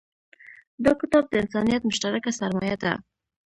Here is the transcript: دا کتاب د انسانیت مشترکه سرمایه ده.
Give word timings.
دا 0.83 0.91
کتاب 1.01 1.23
د 1.29 1.33
انسانیت 1.41 1.81
مشترکه 1.89 2.31
سرمایه 2.39 2.77
ده. 2.83 2.93